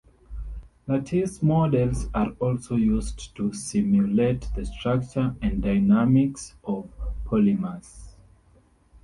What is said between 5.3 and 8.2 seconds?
and dynamics of polymers.